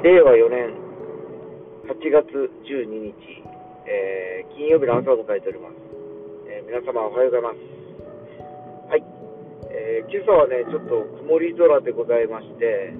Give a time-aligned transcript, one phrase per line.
[0.00, 0.70] 令和4年
[1.90, 2.22] 8月
[2.62, 3.14] 12日、
[3.84, 5.74] えー、金曜日の朝を迎えております。
[6.46, 7.58] えー、皆様おはようございます。
[8.90, 9.02] はい。
[9.74, 12.94] えー、今朝はね、ちょっと曇り空でございまして、